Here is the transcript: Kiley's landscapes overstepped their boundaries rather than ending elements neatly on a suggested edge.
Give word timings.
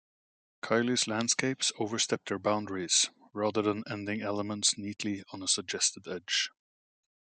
Kiley's 0.63 1.07
landscapes 1.07 1.71
overstepped 1.77 2.27
their 2.29 2.39
boundaries 2.39 3.11
rather 3.33 3.61
than 3.61 3.83
ending 3.87 4.23
elements 4.23 4.75
neatly 4.75 5.21
on 5.31 5.43
a 5.43 5.47
suggested 5.47 6.07
edge. 6.07 6.49